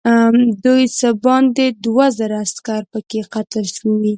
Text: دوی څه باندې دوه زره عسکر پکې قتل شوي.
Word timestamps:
دوی 0.65 0.83
څه 0.97 1.07
باندې 1.25 1.65
دوه 1.85 2.05
زره 2.17 2.37
عسکر 2.45 2.81
پکې 2.91 3.21
قتل 3.33 3.65
شوي. 3.75 4.09